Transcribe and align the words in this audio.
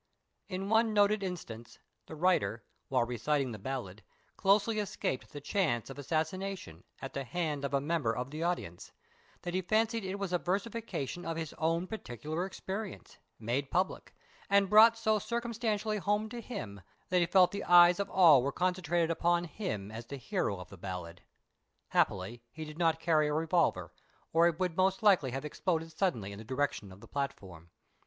In 0.49 0.67
one 0.67 0.95
noted 0.95 1.21
instance, 1.21 1.77
the 2.07 2.15
writer 2.15 2.63
while 2.87 3.03
reciting 3.05 3.51
the 3.51 3.59
ballad, 3.59 4.01
closely 4.35 4.79
escaped 4.79 5.29
the 5.31 5.39
chance 5.39 5.91
of 5.91 5.99
assassination, 5.99 6.83
at 7.03 7.13
the 7.13 7.23
hand 7.23 7.63
of 7.63 7.71
a 7.75 7.79
member 7.79 8.11
of 8.11 8.31
the 8.31 8.41
audience, 8.41 8.91
that 9.43 9.53
he 9.53 9.61
fancied 9.61 10.03
it 10.03 10.15
was 10.17 10.33
a 10.33 10.39
versification 10.39 11.23
of 11.23 11.37
his 11.37 11.53
own 11.59 11.85
particular 11.85 12.47
experience, 12.47 13.19
made 13.37 13.69
public, 13.69 14.15
and 14.49 14.71
brought 14.71 14.97
so 14.97 15.19
circumstantially 15.19 15.99
home 15.99 16.29
to 16.29 16.41
him, 16.41 16.81
that 17.09 17.19
he 17.19 17.27
felt 17.27 17.51
the 17.51 17.63
eyes 17.65 17.99
of 17.99 18.09
all 18.09 18.41
were 18.41 18.51
concentrated 18.51 19.11
upon 19.11 19.43
him 19.43 19.91
as 19.91 20.07
the 20.07 20.17
hero 20.17 20.57
of 20.59 20.69
the 20.69 20.77
ballad. 20.79 21.21
Happily 21.89 22.41
he 22.49 22.65
did 22.65 22.79
not 22.79 22.99
carry 22.99 23.27
a 23.27 23.33
revolver, 23.33 23.93
or 24.33 24.47
it 24.47 24.59
would 24.59 24.75
most 24.75 25.03
likely 25.03 25.29
have 25.29 25.45
exploded 25.45 25.95
suddenly 25.95 26.31
in 26.31 26.39
the 26.39 26.43
direction 26.43 26.91
of 26.91 27.01
the 27.01 27.07
platform. 27.07 27.69